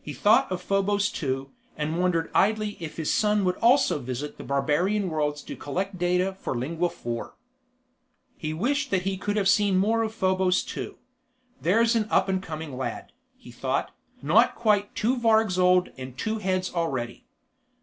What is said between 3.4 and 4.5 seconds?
would also visit the